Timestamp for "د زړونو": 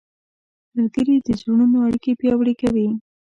1.19-1.77